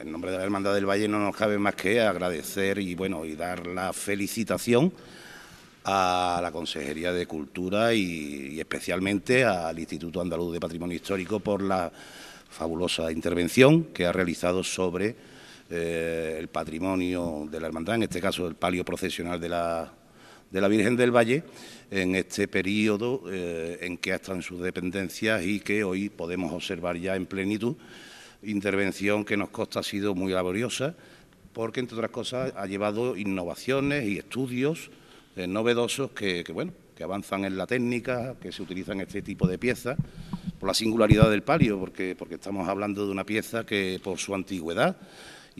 en 0.00 0.10
nombre 0.10 0.30
de 0.30 0.38
la 0.38 0.44
Hermandad 0.44 0.74
del 0.74 0.88
Valle 0.88 1.08
no 1.08 1.18
nos 1.18 1.36
cabe 1.36 1.58
más 1.58 1.74
que 1.74 2.00
agradecer 2.00 2.78
y 2.78 2.94
bueno 2.94 3.24
y 3.26 3.36
dar 3.36 3.66
la 3.66 3.92
felicitación 3.92 4.92
a 5.84 6.40
la 6.42 6.50
Consejería 6.50 7.12
de 7.12 7.26
Cultura 7.26 7.92
y, 7.92 8.58
especialmente 8.58 9.44
al 9.44 9.78
Instituto 9.78 10.20
Andaluz 10.20 10.54
de 10.54 10.60
Patrimonio 10.60 10.96
Histórico 10.96 11.40
por 11.40 11.62
la 11.62 11.92
fabulosa 12.48 13.12
intervención 13.12 13.84
que 13.84 14.06
ha 14.06 14.12
realizado 14.12 14.64
sobre 14.64 15.14
eh, 15.68 16.36
el 16.38 16.48
patrimonio 16.48 17.46
de 17.50 17.60
la 17.60 17.66
hermandad, 17.66 17.96
en 17.96 18.04
este 18.04 18.20
caso 18.20 18.46
el 18.46 18.54
palio 18.54 18.84
procesional 18.84 19.38
de 19.38 19.48
la, 19.50 19.92
de 20.50 20.60
la 20.60 20.68
Virgen 20.68 20.96
del 20.96 21.14
Valle, 21.14 21.44
en 21.90 22.16
este 22.16 22.48
periodo 22.48 23.24
eh, 23.30 23.78
en 23.82 23.98
que 23.98 24.14
están 24.14 24.42
sus 24.42 24.62
dependencias 24.62 25.44
y 25.44 25.60
que 25.60 25.84
hoy 25.84 26.08
podemos 26.08 26.52
observar 26.52 26.96
ya 26.96 27.16
en 27.16 27.26
plenitud 27.26 27.76
intervención 28.42 29.24
que 29.24 29.36
nos 29.36 29.50
consta 29.50 29.80
ha 29.80 29.82
sido 29.82 30.14
muy 30.14 30.32
laboriosa, 30.32 30.94
porque, 31.52 31.80
entre 31.80 31.96
otras 31.96 32.10
cosas, 32.10 32.52
ha 32.56 32.66
llevado 32.66 33.16
innovaciones 33.16 34.04
y 34.06 34.18
estudios 34.18 34.90
eh, 35.36 35.46
novedosos 35.46 36.12
que, 36.12 36.44
bueno, 36.52 36.72
que 36.94 37.04
avanzan 37.04 37.44
en 37.44 37.56
la 37.56 37.66
técnica, 37.66 38.36
que 38.40 38.52
se 38.52 38.62
utilizan 38.62 39.00
este 39.00 39.22
tipo 39.22 39.46
de 39.46 39.58
piezas, 39.58 39.96
por 40.58 40.68
la 40.68 40.74
singularidad 40.74 41.30
del 41.30 41.42
palio, 41.42 41.78
porque, 41.78 42.14
porque 42.16 42.34
estamos 42.34 42.68
hablando 42.68 43.06
de 43.06 43.12
una 43.12 43.24
pieza 43.24 43.64
que, 43.64 44.00
por 44.02 44.18
su 44.18 44.34
antigüedad, 44.34 44.96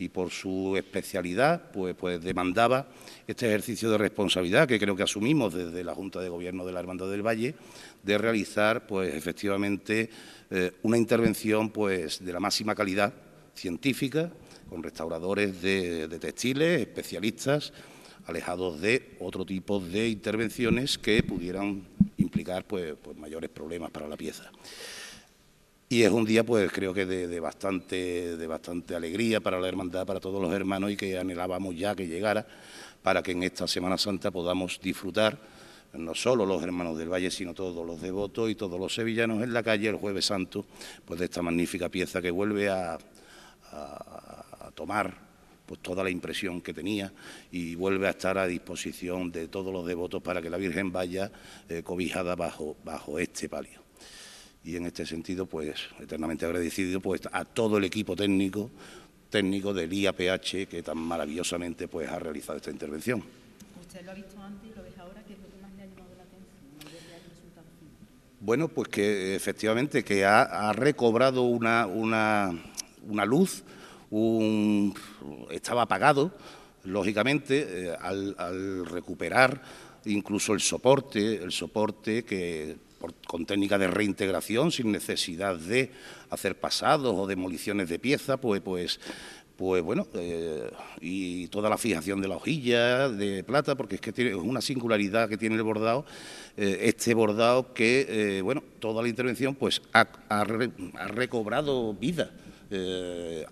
y 0.01 0.09
por 0.09 0.31
su 0.31 0.75
especialidad, 0.77 1.71
pues, 1.71 1.95
pues 1.95 2.21
demandaba 2.23 2.87
este 3.27 3.45
ejercicio 3.47 3.91
de 3.91 3.99
responsabilidad 3.99 4.67
que 4.67 4.79
creo 4.79 4.95
que 4.95 5.03
asumimos 5.03 5.53
desde 5.53 5.83
la 5.83 5.93
Junta 5.93 6.19
de 6.19 6.29
Gobierno 6.29 6.65
de 6.65 6.71
la 6.71 6.79
Hermandad 6.79 7.09
del 7.09 7.25
Valle, 7.25 7.53
de 8.01 8.17
realizar, 8.17 8.87
pues 8.87 9.13
efectivamente, 9.13 10.09
eh, 10.49 10.71
una 10.81 10.97
intervención 10.97 11.69
pues 11.69 12.25
de 12.25 12.33
la 12.33 12.39
máxima 12.39 12.73
calidad 12.73 13.13
científica, 13.53 14.31
con 14.69 14.81
restauradores 14.81 15.61
de, 15.61 16.07
textiles, 16.19 16.81
especialistas, 16.81 17.73
alejados 18.25 18.81
de 18.81 19.17
otro 19.19 19.45
tipo 19.45 19.79
de 19.79 20.09
intervenciones 20.09 20.97
que 20.97 21.21
pudieran 21.21 21.83
implicar 22.17 22.65
pues, 22.65 22.95
pues 23.01 23.17
mayores 23.17 23.49
problemas 23.49 23.91
para 23.91 24.07
la 24.07 24.17
pieza. 24.17 24.49
Y 25.91 26.03
es 26.03 26.09
un 26.09 26.23
día, 26.23 26.45
pues 26.45 26.71
creo 26.71 26.93
que 26.93 27.05
de, 27.05 27.39
bastante, 27.41 28.37
alegría 28.95 29.41
para 29.41 29.59
la 29.59 29.67
hermandad, 29.67 30.07
para 30.07 30.21
todos 30.21 30.41
los 30.41 30.53
hermanos 30.53 30.89
y 30.89 30.95
que 30.95 31.17
anhelábamos 31.17 31.75
ya 31.75 31.93
que 31.95 32.07
llegara 32.07 32.47
para 33.03 33.21
que 33.21 33.33
en 33.33 33.43
esta 33.43 33.67
Semana 33.67 33.97
Santa 33.97 34.31
podamos 34.31 34.79
disfrutar 34.81 35.37
no 35.91 36.15
solo 36.15 36.45
los 36.45 36.63
hermanos 36.63 36.97
del 36.97 37.11
Valle, 37.11 37.29
sino 37.29 37.53
todos 37.53 37.85
los 37.85 38.01
devotos 38.01 38.49
y 38.49 38.55
todos 38.55 38.79
los 38.79 38.95
sevillanos 38.95 39.43
en 39.43 39.51
la 39.51 39.63
calle 39.63 39.89
el 39.89 39.97
Jueves 39.97 40.23
Santo, 40.23 40.65
pues 41.03 41.19
de 41.19 41.25
esta 41.25 41.41
magnífica 41.41 41.89
pieza 41.89 42.21
que 42.21 42.31
vuelve 42.31 42.69
a, 42.69 42.97
tomar 44.73 45.13
pues 45.65 45.81
toda 45.81 46.05
la 46.05 46.09
impresión 46.09 46.61
que 46.61 46.73
tenía 46.73 47.11
y 47.51 47.75
vuelve 47.75 48.07
a 48.07 48.11
estar 48.11 48.37
a 48.37 48.47
disposición 48.47 49.29
de 49.29 49.49
todos 49.49 49.73
los 49.73 49.85
devotos 49.85 50.23
para 50.23 50.41
que 50.41 50.49
la 50.49 50.55
Virgen 50.55 50.93
vaya 50.93 51.29
eh, 51.67 51.83
cobijada 51.83 52.37
bajo, 52.37 52.77
bajo 52.85 53.19
este 53.19 53.49
palio 53.49 53.81
y 54.63 54.75
en 54.75 54.85
este 54.85 55.05
sentido, 55.05 55.45
pues 55.45 55.79
eternamente 55.99 56.45
agradecido 56.45 57.01
pues, 57.01 57.21
a 57.31 57.45
todo 57.45 57.77
el 57.77 57.83
equipo 57.83 58.15
técnico 58.15 58.69
técnico 59.31 59.73
del 59.73 59.91
IAPH 59.91 60.67
que 60.67 60.83
tan 60.83 60.97
maravillosamente 60.97 61.87
pues 61.87 62.07
ha 62.09 62.19
realizado 62.19 62.57
esta 62.57 62.69
intervención. 62.69 63.23
¿Usted 63.79 64.05
lo 64.05 64.11
ha 64.11 64.13
visto 64.13 64.39
antes 64.43 64.69
y 64.69 64.75
lo 64.75 64.83
ve 64.83 64.89
ahora? 64.99 65.23
¿Qué 65.25 65.33
es 65.33 65.39
lo 65.39 65.47
que 65.47 65.61
más 65.61 65.71
le 65.75 65.83
ha 65.83 65.85
llamado 65.85 66.15
la 66.17 66.23
atención? 66.23 67.65
Bueno, 68.41 68.67
pues 68.67 68.89
que 68.89 69.35
efectivamente 69.35 70.03
que 70.03 70.25
ha, 70.25 70.73
recobrado 70.73 71.43
una, 71.43 71.87
una, 71.87 72.51
una 73.07 73.25
luz, 73.25 73.63
un, 74.09 74.93
estaba 75.49 75.83
apagado, 75.83 76.35
lógicamente, 76.83 77.87
eh, 77.87 77.95
al, 77.99 78.35
al 78.37 78.85
recuperar 78.85 79.61
incluso 80.05 80.53
el 80.53 80.59
soporte, 80.59 81.35
el 81.35 81.51
soporte 81.51 82.23
que 82.23 82.75
con 83.25 83.45
técnica 83.45 83.77
de 83.77 83.87
reintegración, 83.87 84.71
sin 84.71 84.91
necesidad 84.91 85.55
de 85.55 85.91
hacer 86.29 86.59
pasados 86.59 87.15
o 87.17 87.27
demoliciones 87.27 87.89
de 87.89 87.99
piezas, 87.99 88.39
pues, 88.39 88.61
pues, 88.61 88.99
pues 89.61 89.83
bueno, 89.83 90.07
eh, 90.15 90.71
y 91.01 91.47
toda 91.49 91.69
la 91.69 91.77
fijación 91.77 92.19
de 92.19 92.27
la 92.27 92.37
hojilla 92.37 93.09
de 93.09 93.43
plata, 93.43 93.75
porque 93.75 93.93
es 93.93 94.01
que 94.01 94.11
tiene 94.11 94.33
una 94.33 94.59
singularidad 94.59 95.29
que 95.29 95.37
tiene 95.37 95.55
el 95.55 95.61
bordado, 95.61 96.03
eh, 96.57 96.79
este 96.85 97.13
bordado 97.13 97.71
que, 97.71 98.07
eh, 98.09 98.41
bueno, 98.41 98.63
toda 98.79 99.03
la 99.03 99.07
intervención 99.07 99.53
pues 99.53 99.83
ha, 99.93 100.07
recobrado 100.43 101.93
vida. 101.93 102.31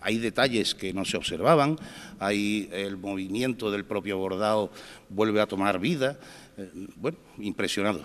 hay 0.01 0.17
detalles 0.17 0.73
que 0.73 0.93
no 0.93 1.05
se 1.05 1.17
observaban, 1.17 1.77
hay 2.17 2.69
el 2.71 2.97
movimiento 2.97 3.69
del 3.69 3.85
propio 3.85 4.17
bordado 4.17 4.71
vuelve 5.09 5.41
a 5.41 5.45
tomar 5.45 5.77
vida, 5.77 6.17
bueno, 6.95 7.19
impresionado 7.37 8.01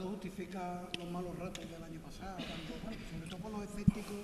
justifica 0.00 0.82
los 0.98 1.10
malos 1.10 1.38
ratos 1.38 1.64
del 1.70 1.82
año 1.82 2.00
pasado, 2.00 2.38
sobre 2.38 3.28
todo 3.28 3.38
por 3.40 3.52
los 3.52 3.62
escépticos 3.64 4.14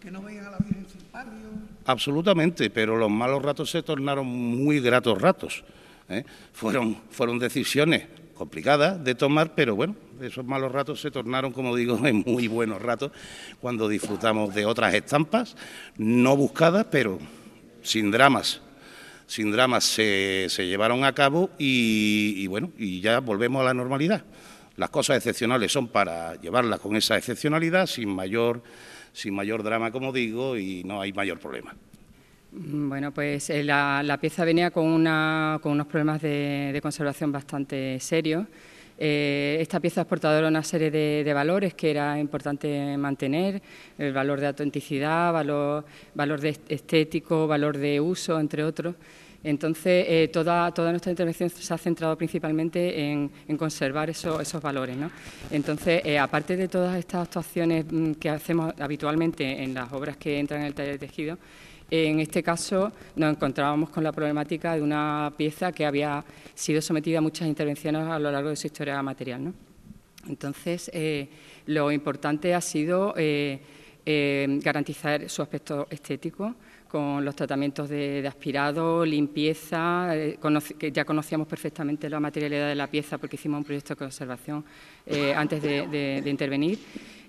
que 0.00 0.10
no 0.10 0.22
veían 0.22 0.46
a 0.46 0.50
la 0.50 0.58
Virgen 0.58 0.86
sin 0.90 1.02
palio. 1.02 1.48
Absolutamente, 1.86 2.70
pero 2.70 2.96
los 2.96 3.10
malos 3.10 3.42
ratos 3.42 3.70
se 3.70 3.82
tornaron 3.82 4.26
muy 4.26 4.80
gratos 4.80 5.20
ratos. 5.20 5.64
¿eh? 6.08 6.24
Fueron, 6.52 7.38
decisiones 7.38 8.06
complicadas 8.34 9.02
de 9.04 9.14
tomar, 9.14 9.54
pero 9.54 9.76
bueno, 9.76 9.94
esos 10.20 10.44
malos 10.44 10.72
ratos 10.72 11.00
se 11.00 11.10
tornaron, 11.10 11.52
como 11.52 11.76
digo, 11.76 12.04
en 12.06 12.24
muy 12.26 12.48
buenos 12.48 12.82
ratos 12.82 13.12
cuando 13.60 13.88
disfrutamos 13.88 14.54
de 14.54 14.66
otras 14.66 14.94
estampas, 14.94 15.56
no 15.96 16.36
buscadas, 16.36 16.86
pero 16.90 17.18
sin 17.82 18.10
dramas. 18.10 18.60
Sin 19.26 19.50
dramas 19.50 19.84
se, 19.84 20.46
se 20.50 20.66
llevaron 20.66 21.04
a 21.04 21.14
cabo 21.14 21.50
y, 21.58 22.34
y 22.38 22.46
bueno, 22.48 22.70
y 22.76 23.00
ya 23.00 23.20
volvemos 23.20 23.62
a 23.62 23.66
la 23.66 23.74
normalidad. 23.74 24.24
Las 24.76 24.90
cosas 24.90 25.18
excepcionales 25.18 25.70
son 25.70 25.88
para 25.88 26.40
llevarlas 26.40 26.80
con 26.80 26.96
esa 26.96 27.16
excepcionalidad 27.16 27.86
sin 27.86 28.08
mayor, 28.08 28.62
sin 29.12 29.34
mayor 29.34 29.62
drama, 29.62 29.90
como 29.90 30.12
digo, 30.12 30.56
y 30.56 30.82
no 30.84 31.00
hay 31.00 31.12
mayor 31.12 31.38
problema. 31.38 31.74
Mm, 32.52 32.88
bueno, 32.88 33.12
pues 33.12 33.48
eh, 33.50 33.62
la, 33.64 34.18
pieza 34.20 34.44
venía 34.44 34.70
con, 34.70 34.86
una, 34.86 35.58
con 35.62 35.72
unos 35.72 35.86
problemas 35.86 36.20
de, 36.20 36.78
conservación 36.82 37.32
bastante 37.32 37.98
serios. 38.00 38.46
Eh, 38.98 39.56
esta 39.60 39.80
pieza 39.80 40.02
es 40.02 40.06
portadora 40.06 40.42
de 40.42 40.48
una 40.48 40.62
serie 40.62 40.90
de, 40.90 41.32
valores 41.34 41.74
que 41.74 41.90
era 41.90 42.18
importante 42.18 42.96
mantener, 42.96 43.60
el 43.98 44.12
valor 44.12 44.38
de 44.38 44.48
autenticidad, 44.48 45.32
valor, 45.32 45.84
valor 46.14 46.40
de 46.40 46.56
estético, 46.68 47.46
valor 47.46 47.78
de 47.78 48.00
uso, 48.00 48.38
entre 48.38 48.64
otros. 48.64 48.94
Entonces, 49.44 50.06
eh, 50.08 50.30
toda, 50.32 50.72
nuestra 50.76 51.10
intervención 51.10 51.50
se 51.50 51.74
ha 51.74 51.78
centrado 51.78 52.16
principalmente 52.16 53.10
en, 53.10 53.30
conservar 53.56 54.08
esos 54.10 54.62
valores. 54.62 54.96
Entonces, 55.50 56.02
eh, 56.04 56.18
aparte 56.18 56.56
de 56.56 56.68
todas 56.68 56.96
estas 56.96 57.26
actuaciones 57.26 57.84
mm, 57.90 58.12
que 58.12 58.30
hacemos 58.30 58.72
habitualmente 58.78 59.62
en 59.62 59.74
las 59.74 59.92
obras 59.92 60.16
que 60.16 60.38
entran 60.38 60.60
en 60.60 60.68
el 60.68 60.74
taller 60.74 60.98
de 60.98 61.06
tejido, 61.06 61.38
en 61.90 62.20
este 62.20 62.42
caso 62.42 62.90
nos 63.16 63.34
encontrábamos 63.34 63.90
con 63.90 64.02
la 64.02 64.12
problemática 64.12 64.74
de 64.74 64.80
una 64.80 65.32
pieza 65.36 65.72
que 65.72 65.84
había 65.84 66.24
sido 66.54 66.80
sometida 66.80 67.18
a 67.18 67.20
muchas 67.20 67.46
intervenciones 67.48 68.06
a 68.06 68.18
lo 68.18 68.30
largo 68.30 68.48
de 68.48 68.56
su 68.56 68.68
historia 68.68 69.02
material. 69.02 69.52
Entonces, 70.26 70.90
eh, 70.94 71.28
lo 71.66 71.90
importante 71.90 72.54
ha 72.54 72.60
sido 72.60 73.14
garantizar 74.04 75.28
su 75.28 75.42
aspecto 75.42 75.86
estético, 75.90 76.54
con 76.92 77.24
los 77.24 77.34
tratamientos 77.34 77.88
de, 77.88 78.22
aspirado, 78.28 79.02
limpieza, 79.06 80.14
eh, 80.14 80.38
que 80.78 80.92
ya 80.92 81.06
conocíamos 81.06 81.48
perfectamente 81.48 82.10
la 82.10 82.20
materialidad 82.20 82.68
de 82.68 82.74
la 82.74 82.86
pieza 82.86 83.16
porque 83.16 83.36
hicimos 83.36 83.56
un 83.56 83.64
proyecto 83.64 83.94
de 83.94 83.98
conservación 83.98 84.62
eh, 85.06 85.32
antes 85.34 85.62
de, 85.62 86.22
intervenir. 86.26 86.78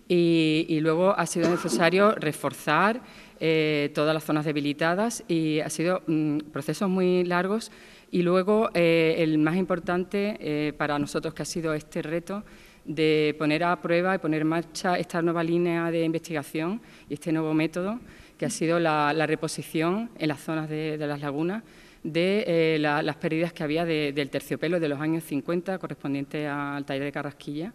Y, 0.05 0.77
luego 0.81 1.17
ha 1.17 1.25
sido 1.25 1.49
necesario 1.49 2.11
reforzar 2.11 2.99
eh, 3.39 3.89
todas 3.95 4.13
las 4.13 4.25
zonas 4.25 4.43
debilitadas 4.43 5.23
y 5.29 5.61
ha 5.61 5.69
sido 5.69 6.01
mm, 6.07 6.39
procesos 6.51 6.89
muy 6.89 7.23
largos. 7.23 7.71
Y 8.11 8.21
luego 8.21 8.69
el 8.73 9.37
más 9.37 9.55
importante 9.55 10.75
para 10.77 10.99
nosotros 10.99 11.33
que 11.33 11.41
ha 11.41 11.45
sido 11.45 11.73
este 11.73 12.03
reto 12.03 12.43
de 12.85 13.33
poner 13.39 13.63
a 13.63 13.81
prueba 13.81 14.13
y 14.13 14.19
poner 14.19 14.41
en 14.41 14.49
marcha 14.49 14.99
esta 14.99 15.21
nueva 15.21 15.41
línea 15.41 15.89
de 15.89 16.03
investigación 16.03 16.79
y 17.09 17.15
este 17.15 17.31
nuevo 17.31 17.55
método 17.55 17.99
que 18.43 18.47
ha 18.47 18.49
sido 18.49 18.77
la, 18.77 19.25
reposición 19.25 20.09
en 20.19 20.27
las 20.27 20.41
zonas 20.41 20.67
de, 20.67 20.97
las 20.97 21.21
lagunas 21.21 21.63
de 22.03 22.43
eh, 22.45 22.77
las 22.77 23.15
pérdidas 23.15 23.53
que 23.53 23.63
había 23.63 23.85
del 23.85 24.29
terciopelo 24.29 24.81
de 24.81 24.89
los 24.89 24.99
años 24.99 25.23
50 25.23 25.77
correspondiente 25.77 26.45
al 26.45 26.83
taller 26.83 27.05
de 27.05 27.11
Carrasquilla. 27.13 27.71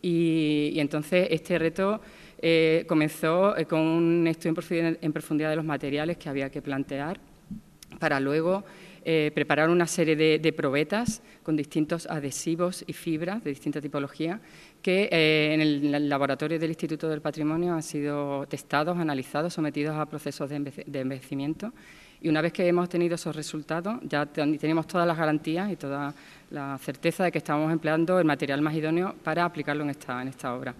Y, 0.00 0.72
entonces 0.76 1.28
este 1.30 1.58
reto 1.58 2.00
eh, 2.40 2.86
comenzó 2.88 3.58
eh, 3.58 3.66
con 3.66 3.80
un 3.80 4.26
estudio 4.26 4.54
en 5.02 5.12
profundidad, 5.12 5.50
de 5.50 5.56
los 5.56 5.66
materiales 5.66 6.16
que 6.16 6.30
había 6.30 6.48
que 6.48 6.62
plantear 6.62 7.20
para 7.98 8.18
luego 8.18 8.64
eh, 9.08 9.30
preparar 9.32 9.70
una 9.70 9.86
serie 9.86 10.16
de, 10.16 10.52
probetas 10.52 11.22
con 11.44 11.54
distintos 11.54 12.06
adhesivos 12.06 12.82
y 12.88 12.92
fibras 12.92 13.44
de 13.44 13.50
distinta 13.50 13.80
tipología 13.80 14.40
que 14.82 15.08
eh, 15.12 15.54
en 15.54 15.60
el 15.94 16.08
laboratorio 16.08 16.58
del 16.58 16.70
Instituto 16.70 17.08
del 17.08 17.20
Patrimonio 17.20 17.72
han 17.72 17.84
sido 17.84 18.44
testados, 18.48 18.98
analizados, 18.98 19.54
sometidos 19.54 19.94
a 19.94 20.06
procesos 20.06 20.50
de, 20.50 20.56
envejecimiento. 20.92 21.72
Y 22.20 22.28
una 22.28 22.42
vez 22.42 22.52
que 22.52 22.66
hemos 22.66 22.88
tenido 22.88 23.14
esos 23.14 23.36
resultados, 23.36 24.00
ya 24.02 24.26
tenemos 24.26 24.88
todas 24.88 25.06
las 25.06 25.16
garantías 25.16 25.70
y 25.70 25.76
toda 25.76 26.12
la 26.50 26.76
certeza 26.78 27.22
de 27.22 27.30
que 27.30 27.38
estamos 27.38 27.70
empleando 27.70 28.18
el 28.18 28.24
material 28.24 28.60
más 28.60 28.74
idóneo 28.74 29.14
para 29.22 29.44
aplicarlo 29.44 29.84
en 29.84 29.90
esta, 29.90 30.20
en 30.20 30.26
esta 30.26 30.52
obra. 30.52 30.74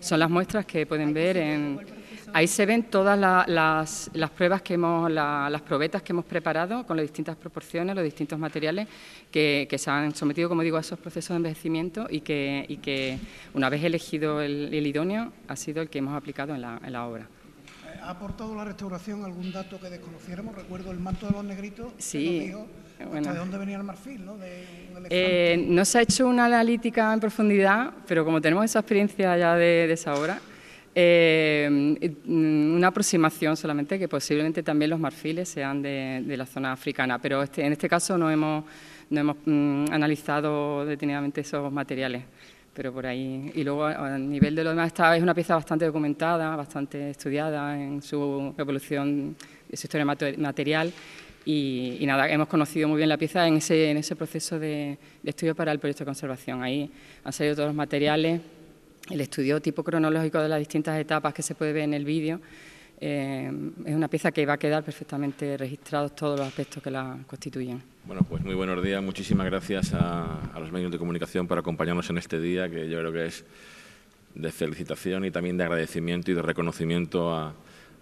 Son 0.00 0.18
las 0.18 0.30
muestras 0.30 0.64
que 0.64 0.86
pueden 0.86 1.12
ver 1.12 1.36
en 1.36 1.99
Ahí 2.32 2.46
se 2.46 2.66
ven 2.66 2.84
todas 2.84 3.18
las, 3.18 4.10
pruebas 4.36 4.62
que 4.62 4.74
hemos, 4.74 5.10
las 5.10 5.62
probetas 5.62 6.02
que 6.02 6.12
hemos 6.12 6.24
preparado 6.24 6.86
con 6.86 6.96
las 6.96 7.04
distintas 7.04 7.36
proporciones, 7.36 7.94
los 7.94 8.04
distintos 8.04 8.38
materiales 8.38 8.88
que, 9.30 9.66
se 9.76 9.90
han 9.90 10.14
sometido, 10.14 10.48
como 10.48 10.62
digo, 10.62 10.76
a 10.76 10.80
esos 10.80 10.98
procesos 10.98 11.30
de 11.30 11.36
envejecimiento 11.36 12.06
y 12.08 12.20
que, 12.20 12.78
que 12.82 13.18
una 13.54 13.68
vez 13.68 13.82
elegido 13.84 14.40
el, 14.40 14.86
idóneo, 14.86 15.32
ha 15.48 15.56
sido 15.56 15.82
el 15.82 15.88
que 15.88 15.98
hemos 15.98 16.14
aplicado 16.14 16.54
en 16.54 16.60
la, 16.60 17.06
obra. 17.06 17.26
¿Ha 18.02 18.10
aportado 18.10 18.54
la 18.54 18.64
restauración 18.64 19.24
algún 19.24 19.52
dato 19.52 19.78
que 19.78 19.90
desconociéramos? 19.90 20.54
Recuerdo 20.54 20.90
el 20.90 20.98
manto 20.98 21.26
de 21.26 21.32
los 21.32 21.44
negritos. 21.44 21.92
Sí. 21.98 22.52
¿De 22.98 23.20
dónde 23.20 23.58
venía 23.58 23.76
el 23.76 23.82
marfil? 23.82 24.24
¿no? 24.24 24.36
Eh, 25.08 25.64
no 25.68 25.84
se 25.84 25.98
ha 25.98 26.02
hecho 26.02 26.28
una 26.28 26.46
analítica 26.46 27.12
en 27.12 27.20
profundidad, 27.20 27.92
pero 28.06 28.24
como 28.24 28.40
tenemos 28.40 28.64
esa 28.64 28.80
experiencia 28.80 29.36
ya 29.36 29.54
de 29.54 29.90
esa 29.90 30.14
obra, 30.14 30.40
eh, 30.92 32.16
una 32.26 32.88
aproximación 32.88 33.56
solamente 33.56 33.98
que 33.98 34.08
posiblemente 34.08 34.62
también 34.62 34.90
los 34.90 34.98
marfiles 34.98 35.48
sean 35.48 35.82
de, 35.82 36.24
la 36.36 36.46
zona 36.46 36.72
africana, 36.72 37.18
pero 37.20 37.42
este, 37.42 37.64
en 37.64 37.72
este 37.72 37.88
caso 37.88 38.18
no 38.18 38.30
hemos, 38.30 38.64
no 39.10 39.20
hemos 39.20 39.36
mm, 39.44 39.86
analizado 39.92 40.84
detenidamente 40.84 41.42
esos 41.42 41.72
materiales. 41.72 42.24
Pero 42.74 42.92
por 42.92 43.06
ahí, 43.06 43.50
y 43.54 43.64
luego 43.64 43.84
a, 43.84 44.16
nivel 44.16 44.54
de 44.54 44.64
lo 44.64 44.70
demás, 44.70 44.88
esta 44.88 45.16
es 45.16 45.22
una 45.22 45.34
pieza 45.34 45.54
bastante 45.54 45.84
documentada, 45.84 46.54
bastante 46.56 47.10
estudiada 47.10 47.80
en 47.80 48.00
su 48.00 48.54
evolución, 48.56 49.36
en 49.68 49.76
su 49.76 49.86
historia 49.86 50.04
material. 50.04 50.92
Y, 51.44 51.98
nada, 52.06 52.28
hemos 52.28 52.48
conocido 52.48 52.86
muy 52.88 52.98
bien 52.98 53.08
la 53.08 53.16
pieza 53.16 53.46
en 53.46 53.56
ese, 53.56 53.90
en 53.90 53.96
ese 53.96 54.14
proceso 54.14 54.58
de, 54.58 54.98
de 55.22 55.30
estudio 55.30 55.54
para 55.54 55.72
el 55.72 55.78
proyecto 55.78 56.04
de 56.04 56.06
conservación. 56.06 56.62
Ahí 56.62 56.90
han 57.24 57.32
salido 57.32 57.56
todos 57.56 57.68
los 57.68 57.76
materiales 57.76 58.40
el 59.08 59.20
estudio 59.20 59.60
tipo 59.60 59.82
cronológico 59.82 60.40
de 60.40 60.48
las 60.48 60.58
distintas 60.58 60.98
etapas 60.98 61.32
que 61.32 61.42
se 61.42 61.54
puede 61.54 61.72
ver 61.72 61.84
en 61.84 61.94
el 61.94 62.04
vídeo. 62.04 62.40
Eh, 63.02 63.50
es 63.86 63.94
una 63.94 64.08
pieza 64.08 64.30
que 64.30 64.44
va 64.44 64.54
a 64.54 64.58
quedar 64.58 64.84
perfectamente 64.84 65.56
registrados 65.56 66.14
todos 66.14 66.38
los 66.38 66.46
aspectos 66.46 66.82
que 66.82 66.90
la 66.90 67.18
constituyen. 67.26 67.82
Bueno, 68.04 68.22
pues 68.28 68.44
muy 68.44 68.54
buenos 68.54 68.82
días. 68.82 69.02
Muchísimas 69.02 69.46
gracias 69.46 69.94
a, 69.94 70.52
los 70.58 70.70
medios 70.70 70.92
de 70.92 70.98
comunicación 70.98 71.46
por 71.46 71.58
acompañarnos 71.58 72.10
en 72.10 72.18
este 72.18 72.38
día, 72.40 72.68
que 72.68 72.88
yo 72.90 72.98
creo 72.98 73.12
que 73.12 73.26
es 73.26 73.44
de 74.34 74.52
felicitación 74.52 75.24
y 75.24 75.30
también 75.30 75.56
de 75.56 75.64
agradecimiento 75.64 76.30
y 76.30 76.34
de 76.34 76.42
reconocimiento 76.42 77.54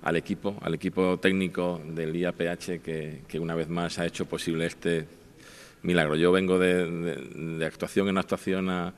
al 0.03 0.17
equipo, 0.17 0.57
al 0.63 0.75
equipo 0.75 1.19
técnico 1.19 1.81
del 1.87 2.15
IAPH 2.15 2.81
que, 2.83 3.23
que, 3.27 3.39
una 3.39 3.55
vez 3.55 3.69
más 3.69 3.99
ha 4.01 4.07
hecho 4.07 4.27
posible 4.27 4.67
este 4.67 5.07
milagro. 5.83 6.17
Yo 6.17 6.33
vengo 6.33 6.59
de 6.59 7.65
actuación 7.65 8.09
en 8.09 8.19
actuación 8.19 8.69
a 8.69 8.95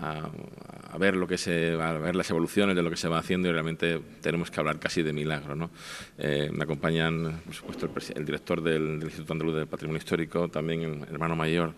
a, 0.00 0.98
ver 0.98 1.16
lo 1.16 1.26
que 1.26 1.38
se 1.38 1.72
a 1.72 1.92
ver 1.92 2.16
las 2.16 2.28
evoluciones 2.30 2.74
de 2.74 2.82
lo 2.82 2.90
que 2.90 2.96
se 2.96 3.08
va 3.08 3.18
haciendo 3.18 3.48
y 3.48 3.52
realmente 3.52 4.00
tenemos 4.20 4.50
que 4.50 4.58
hablar 4.58 4.78
casi 4.78 5.02
de 5.02 5.12
milagro 5.12 5.54
¿no? 5.54 5.70
Eh, 6.18 6.50
me 6.52 6.64
acompañan 6.64 7.40
por 7.44 7.54
supuesto 7.54 7.90
el, 8.14 8.24
director 8.24 8.62
del, 8.62 9.00
Instituto 9.02 9.32
Andaluz 9.32 9.54
del 9.56 9.66
Patrimonio 9.66 9.98
Histórico 9.98 10.48
también 10.48 11.04
el 11.06 11.14
hermano 11.14 11.36
mayor 11.36 11.72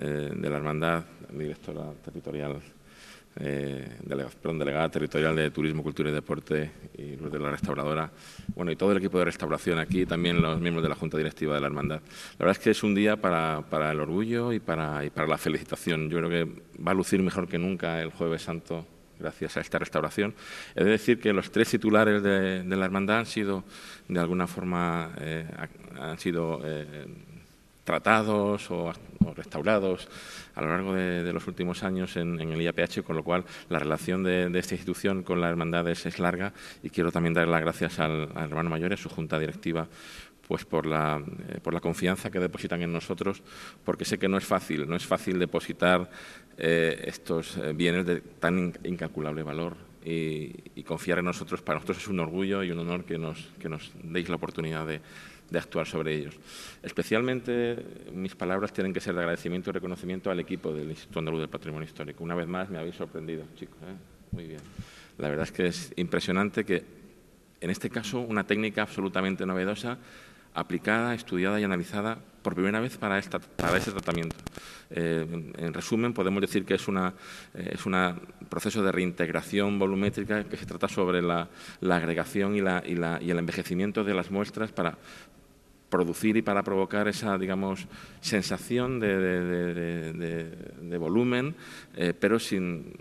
eh, 0.00 0.30
de 0.34 0.50
la 0.50 0.56
hermandad 0.56 1.04
directora 1.30 1.92
territorial 2.04 2.60
eh, 3.36 3.98
delegada, 4.02 4.88
territorial 4.88 5.34
de 5.34 5.50
Turismo, 5.50 5.82
Cultura 5.82 6.10
y 6.10 6.12
Deporte 6.12 6.70
y 6.96 7.16
de 7.16 7.38
la 7.38 7.50
restauradora, 7.50 8.10
bueno, 8.54 8.70
y 8.70 8.76
todo 8.76 8.92
el 8.92 8.98
equipo 8.98 9.18
de 9.18 9.24
restauración 9.24 9.78
aquí, 9.78 10.06
también 10.06 10.40
los 10.40 10.60
miembros 10.60 10.82
de 10.82 10.88
la 10.88 10.94
Junta 10.94 11.16
Directiva 11.16 11.54
de 11.54 11.60
la 11.60 11.66
Hermandad. 11.66 12.00
La 12.38 12.46
verdad 12.46 12.52
es 12.52 12.58
que 12.58 12.70
es 12.70 12.82
un 12.82 12.94
día 12.94 13.16
para, 13.16 13.64
el 13.90 14.00
orgullo 14.00 14.52
y 14.52 14.60
para, 14.60 15.04
y 15.04 15.10
para 15.10 15.26
la 15.26 15.38
felicitación. 15.38 16.08
Yo 16.08 16.18
creo 16.18 16.30
que 16.30 16.62
va 16.80 16.92
a 16.92 16.94
lucir 16.94 17.22
mejor 17.22 17.48
que 17.48 17.58
nunca 17.58 18.00
el 18.00 18.10
Jueves 18.10 18.42
Santo 18.42 18.86
gracias 19.18 19.56
a 19.56 19.60
esta 19.60 19.78
restauración. 19.78 20.34
He 20.74 20.84
de 20.84 20.90
decir 20.90 21.20
que 21.20 21.32
los 21.32 21.50
tres 21.50 21.70
titulares 21.70 22.22
de, 22.22 22.64
la 22.64 22.84
hermandad 22.84 23.18
han 23.18 23.26
sido, 23.26 23.64
de 24.08 24.20
alguna 24.20 24.46
forma, 24.46 25.12
eh, 25.18 25.46
han 25.98 26.18
sido 26.18 26.60
eh, 26.64 27.06
tratados 27.84 28.70
o, 28.70 28.92
restaurados 29.36 30.08
a 30.54 30.62
lo 30.62 30.68
largo 30.68 30.94
de, 30.94 31.32
los 31.32 31.46
últimos 31.46 31.82
años 31.82 32.16
en, 32.16 32.40
el 32.40 32.60
IAPH, 32.60 33.02
con 33.02 33.16
lo 33.16 33.22
cual 33.22 33.44
la 33.68 33.78
relación 33.78 34.22
de, 34.22 34.50
esta 34.58 34.74
institución 34.74 35.22
con 35.22 35.40
la 35.40 35.48
hermandad 35.48 35.88
es, 35.88 36.18
larga 36.18 36.52
y 36.82 36.90
quiero 36.90 37.12
también 37.12 37.34
dar 37.34 37.48
las 37.48 37.60
gracias 37.60 37.98
al, 38.00 38.30
hermano 38.36 38.70
mayor 38.70 38.90
y 38.90 38.94
a 38.94 38.96
su 38.96 39.08
junta 39.08 39.38
directiva 39.38 39.86
pues 40.46 40.66
por 40.66 40.84
la, 40.84 41.22
eh, 41.48 41.58
por 41.62 41.72
la 41.72 41.80
confianza 41.80 42.30
que 42.30 42.38
depositan 42.38 42.82
en 42.82 42.92
nosotros, 42.92 43.42
porque 43.82 44.04
sé 44.04 44.18
que 44.18 44.28
no 44.28 44.36
es 44.36 44.44
fácil, 44.44 44.86
no 44.86 44.94
es 44.94 45.06
fácil 45.06 45.38
depositar 45.38 46.10
eh, 46.58 47.02
estos 47.06 47.56
eh, 47.56 47.72
bienes 47.72 48.04
de 48.04 48.20
tan 48.20 48.74
incalculable 48.84 49.42
valor 49.42 49.74
y, 50.04 50.82
confiar 50.82 51.18
en 51.20 51.24
nosotros. 51.24 51.62
Para 51.62 51.78
nosotros 51.78 51.96
es 51.96 52.08
un 52.08 52.20
orgullo 52.20 52.62
y 52.62 52.70
un 52.70 52.78
honor 52.78 53.04
que 53.04 53.16
nos, 53.16 53.52
que 53.58 53.70
nos 53.70 53.90
deis 54.02 54.28
la 54.28 54.36
oportunidad 54.36 54.86
de, 54.86 55.00
de 55.50 55.58
actuar 55.58 55.86
sobre 55.86 56.14
ellos. 56.14 56.34
Especialmente 56.82 57.76
mis 58.12 58.34
palabras 58.34 58.72
tienen 58.72 58.92
que 58.92 59.00
ser 59.00 59.14
de 59.14 59.20
agradecimiento 59.20 59.70
y 59.70 59.72
reconocimiento 59.72 60.30
al 60.30 60.40
equipo 60.40 60.72
del 60.72 60.90
Instituto 60.90 61.18
Andaluz 61.18 61.40
del 61.40 61.48
Patrimonio 61.48 61.86
Histórico. 61.86 62.24
Una 62.24 62.34
vez 62.34 62.46
más 62.46 62.70
me 62.70 62.78
habéis 62.78 62.96
sorprendido, 62.96 63.44
chicos. 63.56 63.76
¿eh? 63.82 63.94
Muy 64.32 64.46
bien. 64.46 64.60
La 65.18 65.28
verdad 65.28 65.44
es 65.44 65.52
que 65.52 65.66
es 65.66 65.92
impresionante 65.96 66.64
que, 66.64 66.84
en 67.60 67.70
este 67.70 67.88
caso, 67.88 68.20
una 68.20 68.46
técnica 68.46 68.82
absolutamente 68.82 69.46
novedosa, 69.46 69.98
aplicada, 70.54 71.14
estudiada 71.14 71.60
y 71.60 71.64
analizada 71.64 72.18
por 72.42 72.54
primera 72.54 72.78
vez 72.80 72.96
para, 72.96 73.18
esta, 73.18 73.38
para 73.38 73.78
este 73.78 73.90
tratamiento. 73.90 74.36
Eh, 74.90 75.52
en 75.56 75.74
resumen, 75.74 76.12
podemos 76.12 76.40
decir 76.40 76.64
que 76.64 76.74
es 76.74 76.86
un 76.88 76.98
eh, 77.54 78.14
proceso 78.48 78.82
de 78.82 78.92
reintegración 78.92 79.78
volumétrica 79.78 80.44
que 80.44 80.56
se 80.56 80.66
trata 80.66 80.88
sobre 80.88 81.22
la, 81.22 81.48
agregación 81.82 82.54
y, 82.54 82.60
la, 82.60 82.82
y, 82.86 82.94
la, 82.94 83.18
y 83.20 83.30
el 83.30 83.38
envejecimiento 83.38 84.04
de 84.04 84.14
las 84.14 84.30
muestras 84.30 84.70
para 84.72 84.98
producir 85.94 86.36
y 86.36 86.42
para 86.42 86.64
provocar 86.64 87.06
esa, 87.06 87.38
digamos, 87.38 87.86
sensación 88.20 88.98
de, 88.98 90.98
volumen, 90.98 91.54
eh, 91.96 92.12
pero 92.18 92.40
sin, 92.40 92.92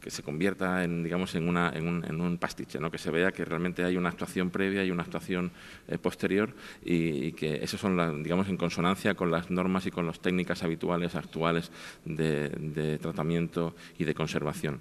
que 0.00 0.10
se 0.10 0.22
convierta 0.22 0.84
en, 0.84 1.02
digamos, 1.02 1.34
en, 1.34 1.48
una, 1.48 1.72
en, 1.74 2.20
un, 2.20 2.38
pastiche, 2.38 2.78
¿no? 2.78 2.88
que 2.88 2.98
se 2.98 3.10
vea 3.10 3.32
que 3.32 3.44
realmente 3.44 3.82
hay 3.82 3.96
una 3.96 4.10
actuación 4.10 4.50
previa 4.50 4.84
y 4.84 4.92
una 4.92 5.02
actuación 5.02 5.50
eh, 5.88 5.98
posterior 5.98 6.54
y, 6.84 7.32
que 7.32 7.64
eso 7.64 7.76
son, 7.76 8.22
digamos, 8.22 8.48
en 8.48 8.56
consonancia 8.56 9.14
con 9.14 9.32
las 9.32 9.50
normas 9.50 9.84
y 9.86 9.90
con 9.90 10.06
las 10.06 10.20
técnicas 10.20 10.62
habituales, 10.62 11.16
actuales 11.16 11.72
de, 12.04 12.98
tratamiento 13.02 13.74
y 13.98 14.04
de 14.04 14.14
conservación. 14.14 14.80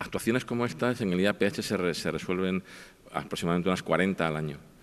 Actuaciones 0.00 0.44
como 0.44 0.66
estas 0.66 1.00
en 1.00 1.12
el 1.12 1.20
IAPH 1.20 1.62
se, 1.62 1.94
se 1.94 2.10
resuelven 2.10 2.64
aproximadamente 3.12 3.68
unas 3.68 3.84
40 3.84 4.26
al 4.26 4.36
año. 4.36 4.73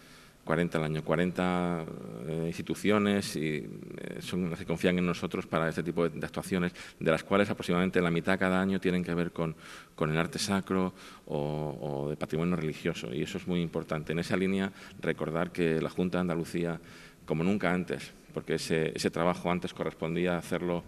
40 0.43 0.77
al 0.77 0.83
año, 0.83 1.03
40 1.03 1.85
eh, 2.27 2.43
instituciones 2.47 3.35
y 3.35 3.57
eh, 3.57 4.17
son 4.19 4.49
las 4.49 4.59
que 4.59 4.65
confían 4.65 4.97
en 4.97 5.05
nosotros 5.05 5.45
para 5.45 5.69
este 5.69 5.83
tipo 5.83 6.07
de, 6.07 6.25
actuaciones, 6.25 6.73
de 6.99 7.11
las 7.11 7.23
cuales 7.23 7.49
aproximadamente 7.49 8.01
la 8.01 8.11
mitad 8.11 8.39
cada 8.39 8.59
año 8.59 8.79
tienen 8.79 9.03
que 9.03 9.13
ver 9.13 9.31
con, 9.31 9.55
el 9.99 10.17
arte 10.17 10.39
sacro 10.39 10.93
o, 11.27 12.07
de 12.09 12.17
patrimonio 12.17 12.55
religioso. 12.55 13.13
Y 13.13 13.21
eso 13.21 13.37
es 13.37 13.47
muy 13.47 13.61
importante. 13.61 14.13
En 14.13 14.19
esa 14.19 14.35
línea, 14.35 14.71
recordar 14.99 15.51
que 15.51 15.79
la 15.79 15.89
Junta 15.89 16.17
de 16.17 16.21
Andalucía, 16.21 16.79
como 17.25 17.43
nunca 17.43 17.71
antes, 17.71 18.11
porque 18.33 18.55
ese, 18.55 18.91
ese 18.95 19.11
trabajo 19.11 19.51
antes 19.51 19.73
correspondía 19.73 20.37
hacerlo 20.37 20.83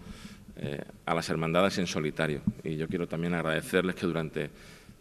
eh, 0.56 0.80
a 1.08 1.16
las 1.16 1.28
hermandades 1.30 1.80
en 1.80 1.88
solitario. 1.88 2.42
Y 2.64 2.76
yo 2.76 2.88
quiero 2.88 3.08
también 3.08 3.34
agradecerles 3.34 3.96
que 3.96 4.06
durante 4.06 4.52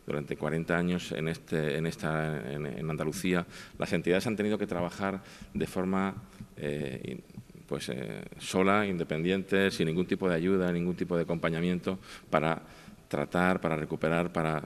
durante 0.06 0.37
40 0.37 0.76
años 0.76 1.12
en, 1.12 1.28
este, 1.28 1.76
en, 1.76 1.87
esta, 1.87 2.52
en, 2.52 2.90
Andalucía, 2.90 3.47
las 3.78 3.92
entidades 3.92 4.26
han 4.26 4.37
tenido 4.37 4.59
que 4.59 4.66
trabajar 4.66 5.23
de 5.54 5.66
forma 5.66 6.14
eh, 6.56 7.21
pues, 7.66 7.88
eh, 7.88 8.25
sola, 8.38 8.87
independiente, 8.87 9.71
sin 9.71 9.87
ningún 9.87 10.06
tipo 10.06 10.28
de 10.28 10.35
ayuda, 10.35 10.73
ningún 10.73 10.97
tipo 10.97 11.16
de 11.16 11.23
acompañamiento 11.23 11.99
para 12.30 12.62
tratar, 13.09 13.61
para 13.61 13.76
recuperar, 13.76 14.32
para 14.32 14.62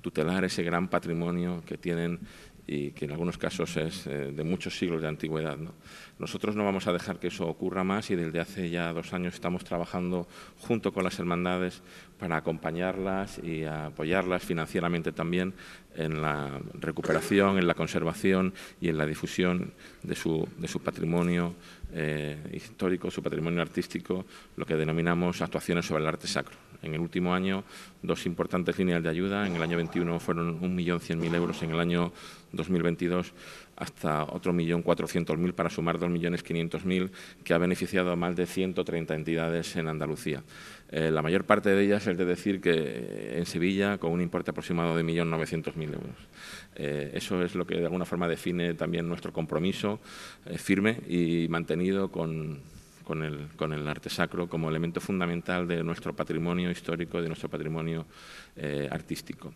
tutelar 0.00 0.44
ese 0.44 0.62
gran 0.62 0.88
patrimonio 0.88 1.62
que 1.64 1.78
tienen 1.78 2.20
y 2.66 2.92
que 2.92 3.04
en 3.04 3.12
algunos 3.12 3.36
casos 3.36 3.76
es 3.76 4.06
eh, 4.06 4.32
de 4.32 4.44
muchos 4.44 4.78
siglos 4.78 5.02
de 5.02 5.08
antigüedad. 5.08 5.58
Nosotros 6.18 6.56
no 6.56 6.64
vamos 6.64 6.86
a 6.86 6.92
dejar 6.92 7.18
que 7.18 7.26
eso 7.28 7.46
ocurra 7.46 7.84
más 7.84 8.10
y 8.10 8.16
desde 8.16 8.40
hace 8.40 8.70
ya 8.70 8.92
dos 8.92 9.12
años 9.12 9.34
estamos 9.34 9.64
trabajando 9.64 10.26
junto 10.58 10.92
con 10.92 11.04
las 11.04 11.18
hermandades 11.18 11.82
para 12.18 12.36
acompañarlas 12.36 13.38
y 13.38 13.64
apoyarlas 13.64 14.44
financieramente 14.44 15.12
también 15.12 15.54
en 15.96 16.20
la 16.20 16.60
recuperación, 16.74 17.58
en 17.58 17.66
la 17.66 17.74
conservación 17.74 18.52
y 18.80 18.88
en 18.88 18.98
la 18.98 19.06
difusión 19.06 19.72
de 20.02 20.14
su, 20.14 20.48
de 20.58 20.68
su 20.68 20.80
patrimonio 20.80 21.54
eh, 21.92 22.36
histórico, 22.52 23.10
su 23.10 23.22
patrimonio 23.22 23.62
artístico, 23.62 24.26
lo 24.56 24.66
que 24.66 24.76
denominamos 24.76 25.40
actuaciones 25.42 25.86
sobre 25.86 26.02
el 26.02 26.08
arte 26.08 26.26
sacro. 26.26 26.56
En 26.82 26.92
el 26.92 27.00
último 27.00 27.34
año, 27.34 27.64
dos 28.02 28.26
importantes 28.26 28.78
líneas 28.78 29.02
de 29.02 29.08
ayuda. 29.08 29.46
En 29.46 29.56
el 29.56 29.62
año 29.62 29.76
21 29.78 30.20
fueron 30.20 30.60
1.100.000 30.60 31.34
euros, 31.34 31.62
en 31.62 31.70
el 31.70 31.80
año 31.80 32.12
2022 32.52 33.32
hasta 33.76 34.24
otro 34.24 34.52
millón 34.52 34.82
cuatrocientos 34.82 35.38
mil 35.38 35.54
para 35.54 35.70
sumar 35.70 35.98
dos 35.98 36.10
millones 36.10 36.42
quinientos 36.42 36.84
mil 36.84 37.10
que 37.42 37.54
ha 37.54 37.58
beneficiado 37.58 38.10
a 38.10 38.16
más 38.16 38.36
de 38.36 38.46
130 38.46 39.14
entidades 39.14 39.76
en 39.76 39.88
Andalucía. 39.88 40.42
Eh, 40.90 41.10
la 41.10 41.22
mayor 41.22 41.44
parte 41.44 41.70
de 41.70 41.82
ellas 41.82 42.06
es 42.06 42.16
de 42.16 42.24
decir 42.24 42.60
que 42.60 43.38
en 43.38 43.46
Sevilla 43.46 43.98
con 43.98 44.12
un 44.12 44.20
importe 44.20 44.50
aproximado 44.50 44.96
de 44.96 45.02
millón 45.02 45.30
novecientos 45.30 45.76
mil 45.76 45.92
euros. 45.92 46.16
Eh, 46.76 47.10
eso 47.14 47.42
es 47.42 47.54
lo 47.54 47.66
que 47.66 47.76
de 47.76 47.84
alguna 47.84 48.04
forma 48.04 48.28
define 48.28 48.74
también 48.74 49.08
nuestro 49.08 49.32
compromiso 49.32 50.00
eh, 50.46 50.58
firme 50.58 51.00
y 51.08 51.46
mantenido 51.48 52.10
con, 52.10 52.60
con 53.04 53.22
el, 53.22 53.48
con 53.56 53.72
el, 53.72 53.88
arte 53.88 54.10
sacro 54.10 54.48
como 54.48 54.68
elemento 54.68 55.00
fundamental 55.00 55.66
de 55.66 55.82
nuestro 55.82 56.14
patrimonio 56.14 56.70
histórico, 56.70 57.20
de 57.20 57.28
nuestro 57.28 57.48
patrimonio 57.48 58.06
artístico. 58.90 59.54